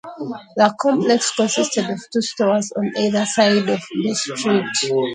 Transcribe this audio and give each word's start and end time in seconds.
The 0.57 0.75
complex 0.81 1.29
consisted 1.35 1.87
of 1.87 2.01
two 2.11 2.23
stores 2.23 2.71
on 2.75 2.91
either 2.97 3.23
side 3.23 3.57
of 3.57 3.67
Bay 3.67 4.13
Street. 4.15 4.65